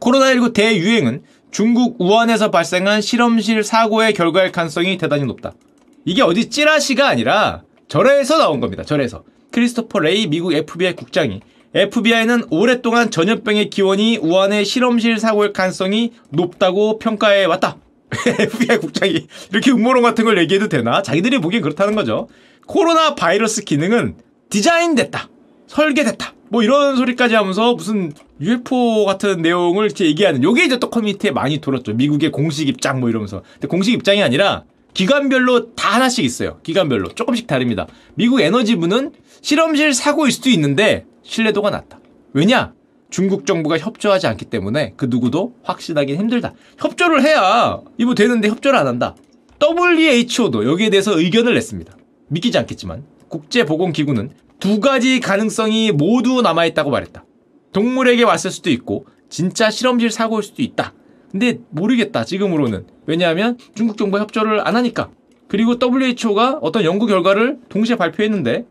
코로나19 0.00 0.52
대유행은 0.52 1.22
중국 1.50 1.96
우한에서 1.98 2.50
발생한 2.50 3.00
실험실 3.00 3.64
사고의 3.64 4.12
결과일 4.12 4.52
가능성이 4.52 4.98
대단히 4.98 5.24
높다. 5.24 5.54
이게 6.04 6.22
어디 6.22 6.50
찌라시가 6.50 7.08
아니라 7.08 7.62
절에서 7.88 8.36
나온 8.38 8.60
겁니다. 8.60 8.84
절에서. 8.84 9.24
크리스토퍼 9.50 10.00
레이 10.00 10.26
미국 10.26 10.52
FBI 10.52 10.94
국장이 10.94 11.40
FBI는 11.74 12.44
오랫동안 12.50 13.10
전염병의 13.10 13.70
기원이 13.70 14.18
우한의 14.18 14.66
실험실 14.66 15.18
사고일 15.18 15.52
가능성이 15.52 16.12
높다고 16.30 16.98
평가해 16.98 17.46
왔다. 17.46 17.78
FBI 18.26 18.78
국장이 18.78 19.26
이렇게 19.50 19.70
음모론 19.70 20.02
같은 20.02 20.24
걸 20.24 20.38
얘기해도 20.38 20.68
되나? 20.68 21.02
자기들이 21.02 21.38
보기엔 21.38 21.62
그렇다는 21.62 21.94
거죠. 21.94 22.28
코로나 22.66 23.14
바이러스 23.14 23.64
기능은 23.64 24.16
디자인됐다. 24.50 25.28
설계됐다. 25.66 26.34
뭐 26.50 26.62
이런 26.62 26.96
소리까지 26.96 27.34
하면서 27.34 27.74
무슨 27.74 28.12
UFO 28.40 29.04
같은 29.04 29.42
내용을 29.42 29.84
이렇게 29.84 30.06
얘기하는 30.06 30.42
요게 30.42 30.64
이제 30.64 30.78
또 30.78 30.90
커뮤니티에 30.90 31.30
많이 31.30 31.58
돌았죠. 31.58 31.94
미국의 31.94 32.32
공식 32.32 32.68
입장 32.68 33.00
뭐 33.00 33.10
이러면서. 33.10 33.42
근데 33.54 33.68
공식 33.68 33.92
입장이 33.92 34.22
아니라 34.22 34.64
기관별로 34.94 35.74
다 35.74 35.94
하나씩 35.94 36.24
있어요. 36.24 36.58
기관별로. 36.62 37.14
조금씩 37.14 37.46
다릅니다. 37.46 37.86
미국 38.14 38.40
에너지부는 38.40 39.12
실험실 39.42 39.92
사고일 39.92 40.32
수도 40.32 40.48
있는데 40.50 41.04
신뢰도가 41.22 41.70
낮다. 41.70 42.00
왜냐? 42.32 42.72
중국 43.10 43.46
정부가 43.46 43.78
협조하지 43.78 44.26
않기 44.26 44.46
때문에 44.46 44.92
그 44.96 45.06
누구도 45.08 45.54
확신하기 45.62 46.16
힘들다. 46.16 46.54
협조를 46.78 47.22
해야 47.22 47.80
이거 47.96 48.14
되는데 48.14 48.48
협조를 48.48 48.78
안 48.78 48.86
한다. 48.86 49.16
WHO도 49.60 50.66
여기에 50.66 50.90
대해서 50.90 51.18
의견을 51.18 51.54
냈습니다. 51.54 51.96
믿기지 52.28 52.58
않겠지만 52.58 53.04
국제보건기구는 53.28 54.30
두 54.60 54.80
가지 54.80 55.20
가능성이 55.20 55.92
모두 55.92 56.42
남아있다고 56.42 56.90
말했다. 56.90 57.24
동물에게 57.72 58.24
왔을 58.24 58.50
수도 58.50 58.70
있고 58.70 59.06
진짜 59.28 59.70
실험실 59.70 60.10
사고일 60.10 60.42
수도 60.42 60.62
있다. 60.62 60.94
근데 61.30 61.58
모르겠다 61.70 62.24
지금으로는 62.24 62.86
왜냐하면 63.06 63.58
중국 63.74 63.96
정부가 63.96 64.22
협조를 64.22 64.66
안 64.66 64.76
하니까 64.76 65.10
그리고 65.48 65.74
WHO가 65.80 66.58
어떤 66.60 66.84
연구 66.84 67.06
결과를 67.06 67.58
동시에 67.68 67.96
발표했는데 67.96 68.66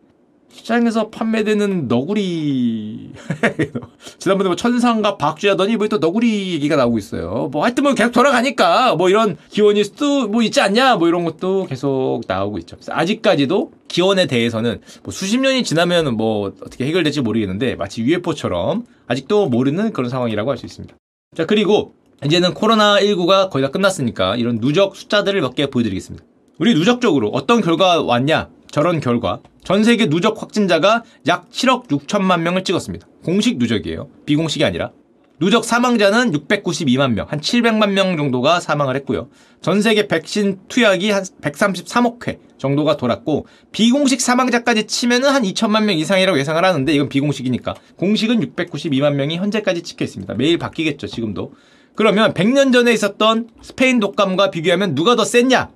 시장에서 0.52 1.10
판매되는 1.10 1.88
너구리 1.88 3.12
지난번에 4.20 4.48
뭐 4.50 4.56
천상과 4.56 5.18
박쥐하더니 5.18 5.76
뭐 5.78 5.88
또 5.88 5.98
너구리 6.00 6.54
얘기가 6.54 6.76
나오고 6.76 6.98
있어요. 6.98 7.50
뭐 7.52 7.64
하여튼 7.64 7.84
뭐 7.84 7.94
계속 7.94 8.12
돌아가니까 8.12 8.96
뭐 8.96 9.10
이런 9.10 9.38
기원이 9.50 9.84
수도 9.84 10.28
뭐 10.28 10.42
있지 10.42 10.60
않냐 10.60 10.96
뭐 10.98 11.08
이런 11.08 11.24
것도 11.24 11.66
계속 11.68 12.22
나오고 12.28 12.58
있죠. 12.60 12.76
아직까지도 12.90 13.72
기원에 13.88 14.26
대해서는 14.26 14.82
뭐 15.04 15.14
수십 15.14 15.40
년이 15.40 15.64
지나면 15.64 16.16
뭐 16.18 16.48
어떻게 16.62 16.86
해결될지 16.86 17.22
모르겠는데 17.22 17.76
마치 17.76 18.02
UFO처럼 18.02 18.86
아직도 19.08 19.48
모르는 19.48 19.94
그런 19.94 20.10
상황이라고 20.10 20.50
할 20.52 20.58
수 20.58 20.66
있습니다. 20.66 20.96
자 21.36 21.46
그리고 21.46 21.94
이제는 22.26 22.54
코로나19가 22.56 23.50
거의 23.50 23.64
다 23.64 23.70
끝났으니까 23.72 24.36
이런 24.38 24.60
누적 24.60 24.96
숫자들을 24.96 25.40
몇 25.42 25.56
개 25.56 25.68
보여드리겠습니다. 25.68 26.26
우리 26.60 26.74
누적적으로 26.74 27.30
어떤 27.30 27.62
결과 27.62 28.02
왔냐? 28.02 28.50
저런 28.72 29.00
결과 29.00 29.42
전 29.64 29.84
세계 29.84 30.08
누적 30.08 30.42
확진자가 30.42 31.04
약 31.28 31.50
7억 31.50 31.88
6천만 31.88 32.42
명을 32.42 32.64
찍었습니다. 32.64 33.08
공식 33.24 33.58
누적이에요. 33.58 34.10
비공식이 34.26 34.64
아니라. 34.64 34.92
누적 35.40 35.64
사망자는 35.64 36.32
692만 36.32 37.14
명, 37.14 37.28
한 37.30 37.40
700만 37.40 37.92
명 37.92 38.18
정도가 38.18 38.60
사망을 38.60 38.96
했고요. 38.96 39.30
전 39.62 39.84
세계 39.84 40.08
백신 40.08 40.62
투약이 40.68 41.12
한 41.12 41.24
133억 41.24 42.28
회 42.28 42.40
정도가 42.58 42.98
돌았고 42.98 43.46
비공식 43.72 44.20
사망자까지 44.20 44.88
치면은 44.88 45.30
한 45.30 45.44
2천만 45.44 45.84
명 45.84 45.96
이상이라고 45.96 46.40
예상을 46.40 46.64
하는데 46.64 46.92
이건 46.92 47.10
비공식이니까 47.10 47.76
공식은 47.98 48.40
692만 48.56 49.14
명이 49.14 49.38
현재까지 49.38 49.84
찍혀 49.84 50.06
있습니다. 50.06 50.34
매일 50.34 50.58
바뀌겠죠, 50.58 51.06
지금도. 51.06 51.54
그러면 51.94 52.34
100년 52.34 52.74
전에 52.74 52.92
있었던 52.94 53.50
스페인 53.62 54.00
독감과 54.00 54.50
비교하면 54.50 54.96
누가 54.96 55.16
더 55.16 55.24
셌냐? 55.24 55.70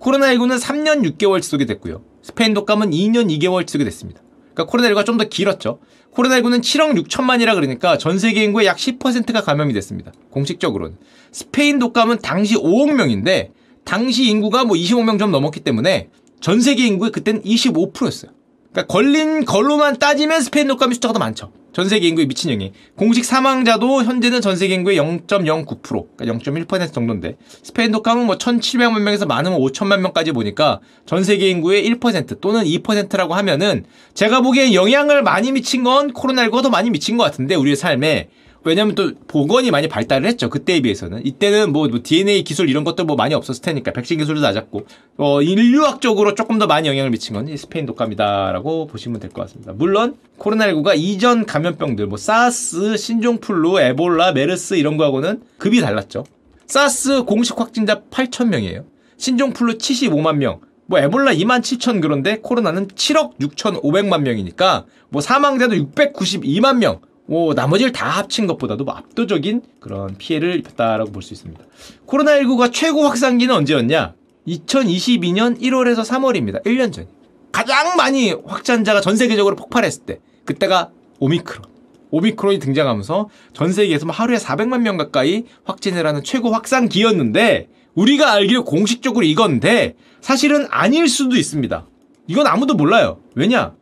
코로나19는 0.00 0.60
3년 0.60 1.16
6개월 1.16 1.40
지속이 1.40 1.66
됐고요. 1.66 2.02
스페인 2.24 2.54
독감은 2.54 2.90
2년 2.90 3.28
2개월 3.38 3.66
지속이 3.66 3.84
됐습니다. 3.84 4.22
그러니까 4.54 4.72
코로나19가 4.72 5.04
좀 5.04 5.18
더 5.18 5.24
길었죠. 5.24 5.78
코로나19는 6.14 6.62
7억 6.62 7.06
6천만이라 7.06 7.54
그러니까 7.54 7.98
전 7.98 8.18
세계 8.18 8.42
인구의 8.44 8.66
약 8.66 8.78
10%가 8.78 9.42
감염이 9.42 9.74
됐습니다. 9.74 10.10
공식적으로는. 10.30 10.96
스페인 11.32 11.78
독감은 11.78 12.20
당시 12.22 12.54
5억 12.54 12.94
명인데 12.94 13.52
당시 13.84 14.24
인구가 14.24 14.64
뭐 14.64 14.74
25명 14.74 15.18
좀 15.18 15.30
넘었기 15.32 15.60
때문에 15.60 16.08
전 16.40 16.62
세계 16.62 16.86
인구의 16.86 17.12
그때는 17.12 17.42
25%였어요. 17.42 18.30
그러니까 18.74 18.92
걸린 18.92 19.44
걸로만 19.44 19.98
따지면 20.00 20.40
스페인 20.40 20.66
독감의 20.66 20.94
숫자가 20.96 21.12
더 21.12 21.20
많죠. 21.20 21.52
전 21.72 21.88
세계 21.88 22.08
인구의 22.08 22.26
미친 22.26 22.50
영이 22.50 22.72
공식 22.96 23.24
사망자도 23.24 24.04
현재는 24.04 24.40
전 24.40 24.56
세계 24.56 24.74
인구의 24.74 24.98
0.09% 24.98 26.16
그러니까 26.16 26.52
0.1% 26.52 26.92
정도인데 26.92 27.36
스페인 27.62 27.90
독감은 27.90 28.26
뭐 28.26 28.36
1,700만 28.36 29.00
명에서 29.00 29.26
많으면 29.26 29.58
5천만 29.60 30.00
명까지 30.00 30.32
보니까 30.32 30.80
전 31.06 31.24
세계 31.24 31.48
인구의 31.50 31.88
1% 31.88 32.40
또는 32.40 32.64
2%라고 32.64 33.34
하면은 33.34 33.84
제가 34.14 34.40
보기엔 34.40 34.72
영향을 34.74 35.22
많이 35.22 35.50
미친 35.50 35.82
건 35.82 36.12
코로나19가 36.12 36.62
더 36.62 36.70
많이 36.70 36.90
미친 36.90 37.16
것 37.16 37.24
같은데 37.24 37.56
우리의 37.56 37.74
삶에 37.76 38.28
왜냐면 38.64 38.94
또 38.94 39.12
보건이 39.28 39.70
많이 39.70 39.88
발달을 39.88 40.26
했죠. 40.26 40.48
그때에 40.48 40.80
비해서는. 40.80 41.24
이때는 41.24 41.72
뭐, 41.72 41.86
뭐 41.88 42.00
DNA 42.02 42.42
기술 42.44 42.70
이런 42.70 42.82
것도 42.82 43.04
뭐 43.04 43.14
많이 43.14 43.34
없었을 43.34 43.60
테니까 43.62 43.92
백신 43.92 44.18
기술도 44.18 44.40
낮았고 44.40 44.86
어, 45.18 45.42
인류학적으로 45.42 46.34
조금 46.34 46.58
더 46.58 46.66
많이 46.66 46.88
영향을 46.88 47.10
미친 47.10 47.34
건 47.34 47.54
스페인 47.56 47.84
독감이다라고 47.86 48.86
보시면 48.86 49.20
될 49.20 49.30
것 49.30 49.42
같습니다. 49.42 49.72
물론 49.74 50.16
코로나19가 50.38 50.94
이전 50.96 51.44
감염병들 51.44 52.06
뭐 52.06 52.16
사스, 52.18 52.96
신종플루, 52.96 53.80
에볼라, 53.80 54.32
메르스 54.32 54.74
이런 54.74 54.96
거하고는 54.96 55.42
급이 55.58 55.80
달랐죠. 55.80 56.24
사스 56.66 57.24
공식 57.24 57.58
확진자 57.60 58.00
8천 58.10 58.48
명이에요. 58.48 58.84
신종플루 59.18 59.78
75만 59.78 60.36
명. 60.36 60.60
뭐 60.86 60.98
에볼라 60.98 61.32
2만 61.32 61.60
7천 61.60 62.00
그런데 62.00 62.38
코로나는 62.42 62.88
7억 62.88 63.38
6천 63.38 63.82
5백만 63.82 64.22
명이니까 64.22 64.84
뭐 65.08 65.20
사망자도 65.20 65.74
692만 65.74 66.78
명. 66.78 67.00
뭐 67.26 67.54
나머지를 67.54 67.92
다 67.92 68.08
합친 68.08 68.46
것보다도 68.46 68.84
뭐 68.84 68.94
압도적인 68.94 69.62
그런 69.80 70.16
피해를 70.18 70.56
입혔다라고 70.58 71.10
볼 71.12 71.22
수 71.22 71.32
있습니다. 71.32 71.64
코로나19가 72.06 72.72
최고 72.72 73.02
확산기는 73.02 73.54
언제였냐? 73.54 74.14
2022년 74.46 75.58
1월에서 75.60 76.04
3월입니다. 76.04 76.64
1년 76.64 76.92
전. 76.92 77.06
가장 77.50 77.96
많이 77.96 78.32
확진자가 78.32 79.00
전 79.00 79.16
세계적으로 79.16 79.56
폭발했을 79.56 80.02
때. 80.04 80.20
그때가 80.44 80.90
오미크론. 81.18 81.64
오미크론이 82.10 82.58
등장하면서 82.58 83.28
전 83.54 83.72
세계에서 83.72 84.06
뭐 84.06 84.14
하루에 84.14 84.36
400만 84.36 84.80
명 84.82 84.96
가까이 84.98 85.44
확진을 85.64 86.06
하는 86.06 86.22
최고 86.22 86.50
확산기였는데 86.52 87.68
우리가 87.94 88.32
알기로 88.32 88.64
공식적으로 88.64 89.24
이건데 89.24 89.94
사실은 90.20 90.66
아닐 90.70 91.08
수도 91.08 91.36
있습니다. 91.36 91.86
이건 92.26 92.46
아무도 92.46 92.74
몰라요. 92.74 93.20
왜냐? 93.34 93.74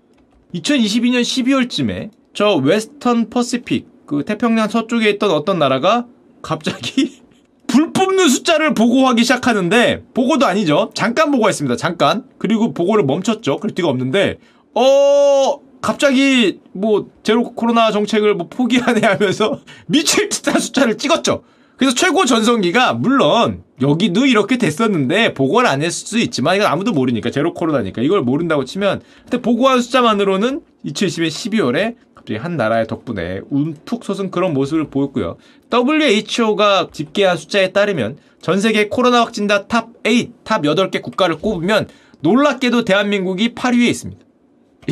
2022년 0.55 1.23
12월쯤에 1.23 2.11
저 2.35 2.55
Western 2.57 3.29
Pacific 3.29 4.07
그 4.07 4.25
태평양 4.25 4.69
서쪽에 4.69 5.11
있던 5.11 5.31
어떤 5.31 5.59
나라가 5.59 6.07
갑자기 6.41 7.23
불 7.67 7.93
뿜는 7.93 8.29
숫자를 8.29 8.75
보고하기 8.75 9.23
시작하는데 9.23 10.05
보고도 10.13 10.47
아니죠. 10.47 10.91
잠깐 10.95 11.31
보고했습니다. 11.31 11.77
잠깐. 11.77 12.25
그리고 12.39 12.75
보고를 12.75 13.05
멈췄죠. 13.05 13.59
그럴 13.59 13.73
리가 13.75 13.89
없는데 13.89 14.39
어 14.75 15.61
갑자기 15.81 16.61
뭐 16.73 17.09
제로 17.23 17.43
코로나 17.55 17.91
정책을 17.91 18.35
뭐 18.35 18.49
포기하네 18.49 19.01
하면서 19.01 19.61
미칠 19.87 20.29
듯한 20.29 20.61
숫자를 20.61 20.99
찍었죠. 20.99 21.45
그래서 21.77 21.97
최고 21.97 22.25
전성기가 22.25 22.93
물론 22.93 23.65
여기도 23.81 24.27
이렇게 24.27 24.57
됐었는데 24.59 25.35
보고를 25.35 25.69
안 25.69 25.83
했을 25.83 26.07
수 26.07 26.19
있지만 26.19 26.57
이건 26.57 26.69
아무도 26.69 26.93
모르니까 26.93 27.31
제로 27.31 27.55
코로나니까 27.55 28.03
이걸 28.03 28.23
모른다고 28.23 28.65
치면 28.65 29.01
근데 29.23 29.41
보고한 29.41 29.81
숫자만으로는 29.81 30.61
2020년 30.85 31.29
12월에 31.29 31.97
갑자기 32.23 32.37
한 32.37 32.57
나라의 32.57 32.87
덕분에 32.87 33.41
움푹 33.51 34.05
솟은 34.05 34.31
그런 34.31 34.55
모습을 34.55 34.89
보였고요. 34.89 35.37
WHO가 35.73 36.89
집계한 36.93 37.37
숫자에 37.37 37.73
따르면 37.73 38.19
전 38.41 38.61
세계 38.61 38.89
코로나 38.89 39.23
확진자 39.23 39.67
탑 39.67 40.03
8, 40.05 40.29
탑 40.45 40.63
8개 40.63 41.03
국가를 41.03 41.39
꼽으면 41.39 41.89
놀랍게도 42.21 42.85
대한민국이 42.85 43.55
8위에 43.55 43.89
있습니다. 43.89 44.25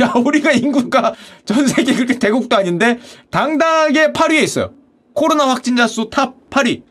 야, 0.01 0.13
우리가 0.25 0.53
인구가 0.53 1.15
전 1.45 1.67
세계 1.67 1.95
그렇게 1.95 2.19
대국도 2.19 2.57
아닌데 2.57 2.99
당당하게 3.31 4.09
8위에 4.13 4.43
있어요. 4.43 4.73
코로나 5.15 5.49
확진자 5.49 5.87
수 5.87 6.11
탑 6.11 6.35
8위. 6.51 6.83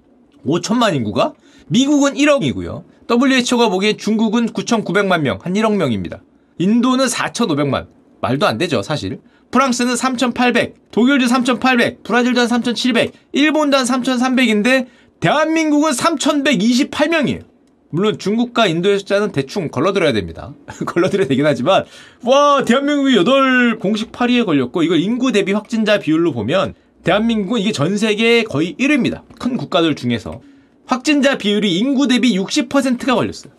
5천만 0.45 0.95
인구가? 0.95 1.33
미국은 1.67 2.13
1억이고요. 2.13 2.83
WHO가 3.09 3.69
보기엔 3.69 3.97
중국은 3.97 4.47
9,900만 4.47 5.21
명, 5.21 5.39
한 5.41 5.53
1억 5.53 5.75
명입니다. 5.75 6.21
인도는 6.59 7.07
4,500만. 7.07 7.87
말도 8.21 8.45
안 8.47 8.57
되죠, 8.57 8.81
사실. 8.81 9.19
프랑스는 9.51 9.95
3,800, 9.95 10.91
독일도 10.91 11.27
3,800, 11.27 12.03
브라질도 12.03 12.41
한 12.41 12.47
3,700, 12.47 13.13
일본도 13.31 13.77
한 13.77 13.85
3,300인데 13.85 14.87
대한민국은 15.19 15.91
3,128명이에요. 15.91 17.43
물론 17.91 18.19
중국과 18.19 18.67
인도의 18.67 18.99
숫자는 18.99 19.31
대충 19.31 19.69
걸러들어야 19.69 20.13
됩니다. 20.13 20.53
걸러들어야 20.85 21.27
되긴 21.27 21.45
하지만 21.45 21.85
와 22.23 22.63
대한민국이 22.63 23.15
8 23.23 23.79
공식 23.79 24.11
8위에 24.11 24.45
걸렸고 24.45 24.83
이걸 24.83 24.99
인구 24.99 25.31
대비 25.31 25.53
확진자 25.53 25.97
비율로 25.97 26.33
보면 26.33 26.75
대한민국은 27.03 27.59
이게 27.59 27.71
전 27.71 27.97
세계 27.97 28.43
거의 28.43 28.75
1위입니다. 28.75 29.23
큰 29.39 29.57
국가들 29.57 29.95
중에서 29.95 30.41
확진자 30.85 31.37
비율이 31.37 31.77
인구 31.77 32.07
대비 32.07 32.37
60%가 32.37 33.15
걸렸어요. 33.15 33.53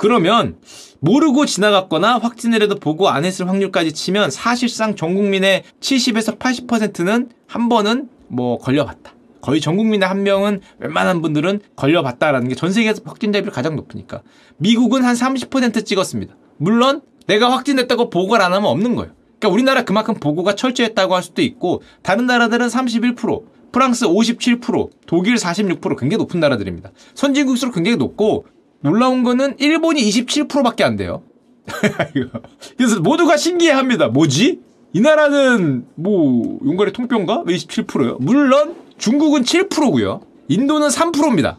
그러면 0.00 0.56
모르고 1.00 1.44
지나갔거나 1.44 2.16
확진을 2.16 2.62
해도 2.62 2.76
보고 2.76 3.10
안 3.10 3.26
했을 3.26 3.46
확률까지 3.46 3.92
치면 3.92 4.30
사실상 4.30 4.96
전 4.96 5.14
국민의 5.14 5.64
70에서 5.80 6.38
80%는 6.38 7.28
한 7.46 7.68
번은 7.68 8.08
뭐 8.28 8.56
걸려봤다. 8.56 9.12
거의 9.42 9.60
전 9.60 9.76
국민의 9.76 10.08
한 10.08 10.22
명은 10.22 10.62
웬만한 10.78 11.20
분들은 11.20 11.60
걸려봤다라는 11.76 12.48
게 12.48 12.54
전 12.54 12.72
세계에서 12.72 13.02
확진자율이 13.04 13.50
가장 13.50 13.76
높으니까. 13.76 14.22
미국은 14.56 15.04
한 15.04 15.14
30% 15.14 15.84
찍었습니다. 15.84 16.34
물론 16.56 17.02
내가 17.26 17.52
확진됐다고 17.52 18.08
보고를 18.08 18.42
안 18.42 18.54
하면 18.54 18.70
없는 18.70 18.96
거예요. 18.96 19.12
그러니까 19.38 19.54
우리나라 19.54 19.84
그만큼 19.84 20.14
보고가 20.14 20.54
철저했다고 20.54 21.14
할 21.14 21.22
수도 21.22 21.42
있고 21.42 21.82
다른 22.02 22.24
나라들은 22.24 22.68
31%, 22.68 23.42
프랑스 23.70 24.06
57%, 24.06 24.88
독일 25.06 25.34
46% 25.34 25.98
굉장히 25.98 26.16
높은 26.16 26.40
나라들입니다. 26.40 26.90
선진국수록 27.14 27.74
굉장히 27.74 27.98
높고 27.98 28.46
놀라운 28.82 29.22
거는 29.22 29.56
일본이 29.58 30.02
27%밖에 30.02 30.84
안 30.84 30.96
돼요. 30.96 31.22
그래서 32.76 33.00
모두가 33.00 33.36
신기해합니다. 33.36 34.08
뭐지? 34.08 34.60
이 34.92 35.00
나라는 35.00 35.86
뭐 35.94 36.58
용가리 36.64 36.92
통병가? 36.92 37.44
왜 37.46 37.54
27%요? 37.54 38.18
물론 38.20 38.74
중국은 38.98 39.42
7%고요. 39.42 40.22
인도는 40.48 40.88
3%입니다. 40.88 41.58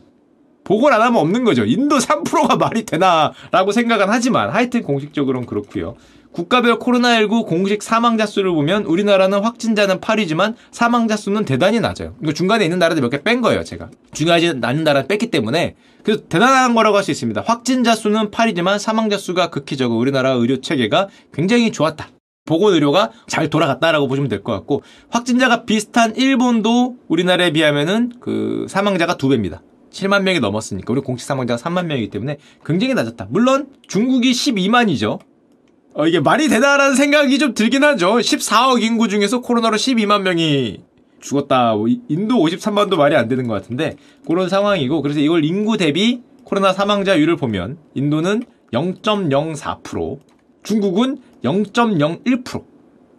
보고를 0.63 0.95
안 0.95 1.01
하면 1.03 1.19
없는 1.21 1.43
거죠. 1.43 1.63
인도 1.65 1.97
3%가 1.97 2.55
말이 2.57 2.85
되나라고 2.85 3.71
생각은 3.71 4.07
하지만 4.09 4.49
하여튼 4.49 4.83
공식적으로는 4.83 5.47
그렇고요. 5.47 5.95
국가별 6.33 6.79
코로나19 6.79 7.45
공식 7.45 7.83
사망자 7.83 8.25
수를 8.25 8.51
보면 8.51 8.83
우리나라는 8.85 9.39
확진자는 9.41 9.99
8이지만 9.99 10.55
사망자 10.71 11.17
수는 11.17 11.43
대단히 11.45 11.79
낮아요. 11.81 12.15
이거 12.21 12.31
중간에 12.31 12.63
있는 12.63 12.79
나라들 12.79 13.01
몇 13.01 13.09
개 13.09 13.21
뺀 13.23 13.41
거예요, 13.41 13.63
제가. 13.63 13.89
중요하지 14.13 14.59
않은 14.61 14.83
나라 14.83 15.03
뺐기 15.03 15.29
때문에 15.31 15.75
그래서 16.03 16.23
대단한 16.29 16.73
거라고 16.75 16.97
할 16.97 17.03
수 17.03 17.11
있습니다. 17.11 17.43
확진자 17.45 17.95
수는 17.95 18.31
8이지만 18.31 18.77
사망자 18.79 19.17
수가 19.17 19.49
극히 19.49 19.77
적어 19.77 19.95
우리나라 19.95 20.31
의료 20.31 20.61
체계가 20.61 21.07
굉장히 21.33 21.71
좋았다. 21.71 22.09
보건 22.45 22.73
의료가 22.73 23.11
잘 23.27 23.49
돌아갔다라고 23.49 24.07
보시면 24.07 24.29
될 24.29 24.43
것 24.43 24.51
같고 24.53 24.81
확진자가 25.09 25.63
비슷한 25.65 26.15
일본도 26.15 26.97
우리나라에 27.07 27.51
비하면은 27.51 28.13
그 28.19 28.65
사망자가 28.69 29.17
두 29.17 29.29
배입니다. 29.29 29.61
7만 29.91 30.21
명이 30.23 30.39
넘었으니까 30.39 30.91
우리 30.93 31.01
공식 31.01 31.25
사망자가 31.25 31.61
3만 31.61 31.85
명이기 31.85 32.09
때문에 32.09 32.37
굉장히 32.65 32.93
낮았다. 32.93 33.27
물론 33.29 33.67
중국이 33.87 34.31
12만이죠. 34.31 35.19
어, 35.93 36.07
이게 36.07 36.19
말이 36.19 36.47
되나라는 36.47 36.95
생각이 36.95 37.37
좀 37.37 37.53
들긴 37.53 37.83
하죠. 37.83 38.13
14억 38.15 38.81
인구 38.81 39.07
중에서 39.09 39.41
코로나로 39.41 39.75
12만 39.77 40.21
명이 40.21 40.79
죽었다. 41.21 41.75
뭐 41.75 41.87
인도 42.09 42.35
53만도 42.35 42.97
말이 42.97 43.15
안 43.15 43.27
되는 43.27 43.47
것 43.47 43.53
같은데 43.53 43.95
그런 44.27 44.49
상황이고 44.49 45.01
그래서 45.01 45.19
이걸 45.19 45.45
인구 45.45 45.77
대비 45.77 46.21
코로나 46.43 46.73
사망자율을 46.73 47.37
보면 47.37 47.77
인도는 47.93 48.43
0.04%, 48.73 50.19
중국은 50.63 51.17
0.01%. 51.43 52.63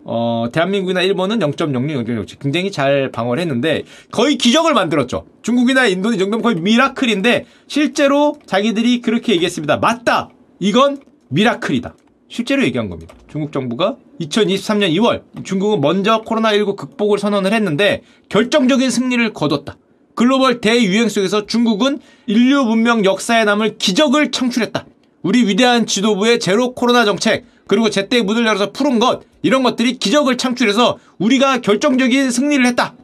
어, 0.05 0.47
대한민국이나 0.53 1.01
일본은 1.03 1.39
0.06, 1.39 2.07
0.07 2.07 2.39
굉장히 2.41 2.73
잘 2.73 3.11
방어를 3.13 3.41
했는데 3.41 3.85
거의 4.11 4.37
기적을 4.37 4.75
만들었죠. 4.75 5.27
중국이나 5.43 5.87
인도는 5.87 6.17
이 6.17 6.19
정도면 6.19 6.43
거의 6.43 6.57
미라클인데 6.57 7.47
실제로 7.69 8.37
자기들이 8.47 9.01
그렇게 9.01 9.33
얘기했습니다. 9.35 9.77
맞다! 9.77 10.31
이건 10.59 10.99
미라클이다. 11.29 11.95
실제로 12.33 12.65
얘기한 12.65 12.89
겁니다. 12.89 13.15
중국 13.31 13.53
정부가 13.53 13.97
2023년 14.19 14.91
2월 14.95 15.23
중국은 15.45 15.83
먼저 15.83 16.23
코로나19 16.23 16.77
극복을 16.77 17.19
선언을 17.19 17.53
했는데 17.53 18.03
결정적인 18.31 18.89
승리를 18.89 19.35
거뒀다. 19.35 19.77
글로벌 20.15 20.63
대유행 20.63 21.11
속에서 21.11 21.45
중국은 21.45 21.99
인류 22.27 22.65
문명 22.65 23.05
역사에 23.05 23.45
남을 23.45 23.77
기적을 23.77 24.31
창출했다. 24.31 24.87
우리 25.21 25.47
위대한 25.47 25.85
지도부의 25.85 26.41
제로 26.41 26.73
코로나 26.73 27.05
정책, 27.05 27.45
그리고 27.67 27.91
제때 27.91 28.23
문을 28.23 28.47
열어서 28.47 28.73
푸른 28.73 28.99
것, 28.99 29.21
이런 29.43 29.63
것들이 29.63 29.99
기적을 29.99 30.39
창출해서 30.39 30.99
우리가 31.19 31.61
결정적인 31.61 32.31
승리를 32.31 32.65
했다. 32.65 32.95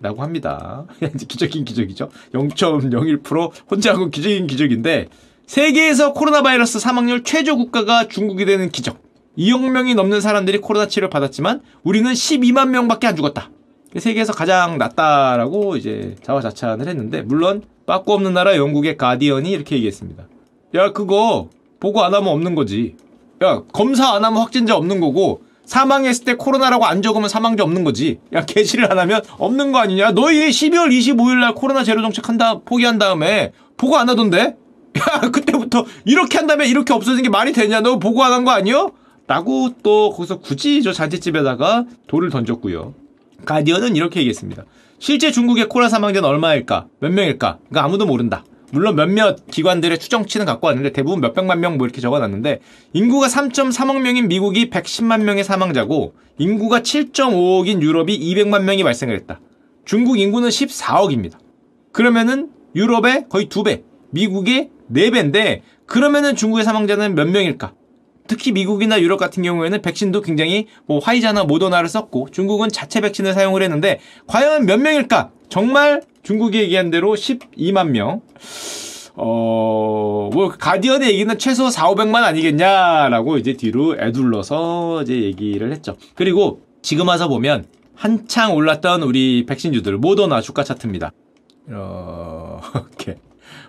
라고 0.00 0.22
합니다. 0.22 0.86
기적인 1.28 1.64
기적이죠. 1.64 2.10
0.01% 2.34 3.52
혼자 3.70 3.92
한건 3.92 4.10
기적인 4.10 4.48
기적인데, 4.48 5.08
세계에서 5.46 6.12
코로나 6.12 6.42
바이러스 6.42 6.80
사망률 6.80 7.22
최저 7.22 7.54
국가가 7.54 8.08
중국이 8.08 8.44
되는 8.44 8.68
기적. 8.68 8.98
2억 9.38 9.70
명이 9.70 9.94
넘는 9.94 10.20
사람들이 10.20 10.58
코로나 10.58 10.88
치료를 10.88 11.10
받았지만 11.10 11.60
우리는 11.84 12.10
12만 12.10 12.68
명밖에 12.68 13.06
안 13.06 13.16
죽었다. 13.16 13.50
세계에서 13.96 14.32
가장 14.32 14.76
낫다라고 14.78 15.76
이제 15.76 16.16
자화자찬을 16.22 16.88
했는데 16.88 17.22
물론 17.22 17.62
빠꾸 17.86 18.12
없는 18.14 18.34
나라 18.34 18.56
영국의 18.56 18.96
가디언이 18.96 19.50
이렇게 19.50 19.76
얘기했습니다. 19.76 20.24
야 20.74 20.92
그거 20.92 21.48
보고 21.78 22.02
안 22.02 22.12
하면 22.12 22.28
없는 22.28 22.54
거지. 22.54 22.96
야 23.42 23.62
검사 23.72 24.14
안 24.14 24.24
하면 24.24 24.40
확진자 24.40 24.74
없는 24.76 25.00
거고 25.00 25.42
사망했을 25.64 26.24
때 26.24 26.34
코로나라고 26.34 26.86
안 26.86 27.02
적으면 27.02 27.28
사망자 27.28 27.62
없는 27.62 27.84
거지. 27.84 28.18
야 28.32 28.44
개시를 28.44 28.90
안 28.90 28.98
하면 28.98 29.22
없는 29.38 29.70
거 29.70 29.78
아니냐. 29.78 30.12
너희 30.12 30.48
12월 30.48 30.88
25일 30.88 31.40
날 31.40 31.54
코로나 31.54 31.84
제로 31.84 32.02
정책 32.02 32.28
한다 32.28 32.58
포기한 32.64 32.98
다음에 32.98 33.52
보고 33.76 33.96
안 33.96 34.08
하던데. 34.08 34.56
야 34.96 35.20
그때부터 35.30 35.84
이렇게 36.04 36.38
한 36.38 36.46
다음에 36.46 36.66
이렇게 36.68 36.92
없어진 36.92 37.22
게 37.22 37.28
말이 37.30 37.52
되냐. 37.52 37.80
너 37.80 37.98
보고 37.98 38.22
안 38.24 38.32
한 38.32 38.44
거 38.44 38.50
아니요? 38.52 38.92
라고 39.26 39.70
또 39.82 40.10
거기서 40.12 40.38
굳이 40.38 40.82
저 40.82 40.92
잔치집에다가 40.92 41.84
돌을 42.06 42.30
던졌고요. 42.30 42.94
가디언은 43.44 43.96
이렇게 43.96 44.20
얘기했습니다. 44.20 44.64
실제 44.98 45.30
중국의 45.30 45.68
코로나 45.68 45.88
사망자는 45.88 46.28
얼마일까? 46.28 46.86
몇 47.00 47.12
명일까? 47.12 47.58
그러니까 47.68 47.84
아무도 47.84 48.06
모른다. 48.06 48.44
물론 48.72 48.96
몇몇 48.96 49.46
기관들의 49.50 49.98
추정치는 49.98 50.46
갖고 50.46 50.66
왔는데 50.68 50.92
대부분 50.92 51.20
몇백만 51.20 51.60
명 51.60 51.76
뭐 51.76 51.86
이렇게 51.86 52.00
적어놨는데 52.00 52.60
인구가 52.94 53.26
3.3억 53.28 54.00
명인 54.00 54.28
미국이 54.28 54.70
110만 54.70 55.22
명의 55.22 55.44
사망자고 55.44 56.14
인구가 56.38 56.80
7.5억인 56.80 57.82
유럽이 57.82 58.18
200만 58.18 58.62
명이 58.62 58.82
발생을 58.84 59.14
했다. 59.16 59.40
중국 59.84 60.18
인구는 60.18 60.48
14억입니다. 60.48 61.34
그러면은 61.92 62.50
유럽의 62.74 63.26
거의 63.28 63.46
2배, 63.46 63.82
미국의 64.16 64.70
4배인데 64.92 65.60
그러면은 65.84 66.34
중국의 66.34 66.64
사망자는 66.64 67.14
몇 67.14 67.28
명일까? 67.28 67.74
특히 68.26 68.50
미국이나 68.50 69.00
유럽 69.00 69.18
같은 69.18 69.42
경우에는 69.42 69.82
백신도 69.82 70.22
굉장히 70.22 70.66
뭐 70.86 70.98
화이자나 70.98 71.44
모더나를 71.44 71.88
썼고 71.88 72.30
중국은 72.32 72.70
자체 72.70 73.00
백신을 73.00 73.34
사용을 73.34 73.62
했는데 73.62 74.00
과연 74.26 74.66
몇 74.66 74.80
명일까? 74.80 75.30
정말 75.48 76.02
중국이 76.22 76.58
얘기한 76.58 76.90
대로 76.90 77.14
12만 77.14 77.90
명. 77.90 78.22
어, 79.18 80.28
뭐, 80.30 80.48
가디언의 80.50 81.10
얘기는 81.10 81.38
최소 81.38 81.70
4, 81.70 81.86
500만 81.88 82.16
아니겠냐라고 82.16 83.38
이제 83.38 83.54
뒤로 83.54 83.96
애둘러서 83.98 85.02
이제 85.02 85.14
얘기를 85.22 85.72
했죠. 85.72 85.96
그리고 86.14 86.60
지금 86.82 87.08
와서 87.08 87.26
보면 87.26 87.64
한창 87.94 88.54
올랐던 88.54 89.02
우리 89.02 89.46
백신주들, 89.46 89.96
모더나 89.96 90.42
주가 90.42 90.64
차트입니다. 90.64 91.12
이렇게. 91.66 93.16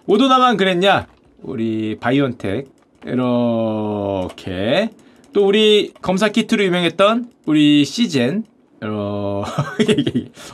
모더나만 0.06 0.58
그랬냐? 0.58 1.08
우리 1.44 1.98
바이온텍, 2.00 2.68
이렇게 3.06 4.90
또 5.34 5.46
우리 5.46 5.94
검사 6.02 6.30
키트로 6.30 6.64
유명했던 6.64 7.30
우리 7.46 7.86
시젠 7.86 8.44
어, 8.84 9.44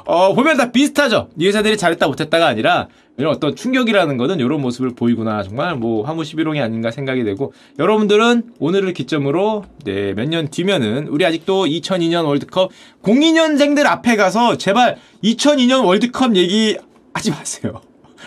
어 0.06 0.34
보면 0.34 0.58
다 0.58 0.72
비슷하죠. 0.72 1.30
이 1.38 1.46
회사들이 1.48 1.78
잘했다 1.78 2.08
못했다가 2.08 2.48
아니라 2.48 2.88
이런 3.18 3.34
어떤 3.34 3.56
충격이라는 3.56 4.18
거는 4.18 4.40
이런 4.40 4.62
모습을 4.62 4.96
보이구나 4.96 5.44
정말 5.44 5.76
뭐 5.76 6.04
화무 6.06 6.22
11홍이 6.24 6.62
아닌가 6.62 6.90
생각이 6.90 7.24
되고 7.24 7.54
여러분들은 7.80 8.54
오늘을 8.60 8.94
기점으로 8.94 9.66
네, 9.86 10.14
몇 10.14 10.26
년 10.30 10.48
뒤면은 10.48 11.08
우리 11.10 11.26
아직도 11.26 11.66
2002년 11.66 12.26
월드컵 12.26 12.72
02년생들 13.04 13.86
앞에 13.86 14.16
가서 14.16 14.58
제발 14.58 14.98
2002년 15.24 15.86
월드컵 15.86 16.36
얘기 16.36 16.78
하지 17.14 17.32
마세요. 17.32 17.82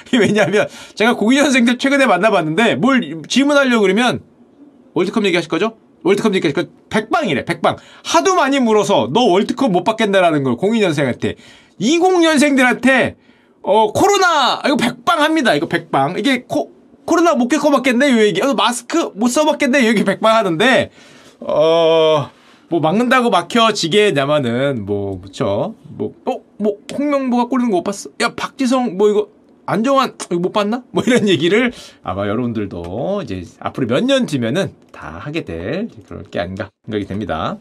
왜냐하면 0.18 0.68
제가 0.94 1.14
02년생들 1.16 1.78
최근에 1.78 2.06
만나봤는데 2.06 2.76
뭘 2.76 3.22
질문하려고 3.28 3.82
그러면 3.82 4.20
월드컵 4.94 5.24
얘기하실 5.26 5.48
거죠? 5.48 5.76
월드컵 6.02 6.34
얘기하실 6.34 6.64
거 6.64 6.70
백방이래 6.88 7.44
백방. 7.44 7.76
하도 8.04 8.34
많이 8.34 8.60
물어서 8.60 9.10
너 9.12 9.22
월드컵 9.24 9.70
못 9.72 9.84
받겠다라는 9.84 10.42
걸 10.44 10.56
02년생한테. 10.56 11.36
20년생들한테 11.80 13.16
어 13.62 13.92
코로나 13.92 14.62
이거 14.66 14.76
백방 14.76 15.20
합니다. 15.20 15.54
이거 15.54 15.66
백방. 15.66 16.18
이게 16.18 16.44
코 16.48 16.70
코로나 17.04 17.34
못 17.34 17.48
겪어 17.48 17.70
봤겠네? 17.70 18.12
요 18.12 18.18
얘기. 18.22 18.40
어, 18.42 18.54
마스크 18.54 19.10
못 19.14 19.28
써 19.28 19.44
봤겠네? 19.44 19.86
여기 19.88 20.04
백방 20.04 20.34
하는데 20.34 20.90
어 21.40 22.30
뭐 22.68 22.80
막는다고 22.80 23.30
막혀지게 23.30 24.12
되면은 24.12 24.86
뭐 24.86 25.20
그쵸? 25.20 25.76
뭐어뭐 25.96 26.78
홍명보가 26.98 27.44
꼬리는 27.44 27.70
거 27.70 27.76
못 27.76 27.84
봤어? 27.84 28.10
야 28.20 28.34
박지성 28.34 28.96
뭐 28.96 29.08
이거 29.08 29.28
안정환 29.66 30.14
이거 30.30 30.38
못 30.38 30.52
봤나 30.52 30.84
뭐 30.90 31.02
이런 31.06 31.28
얘기를 31.28 31.72
아마 32.02 32.26
여러분들도 32.28 33.22
이제 33.22 33.44
앞으로 33.60 33.86
몇 33.86 34.00
년 34.06 34.26
뒤면은 34.26 34.72
다 34.92 35.18
하게 35.18 35.44
될 35.44 35.88
그럴 36.06 36.22
게 36.24 36.38
아닌가 36.40 36.70
생각이 36.84 37.06
됩니다. 37.06 37.58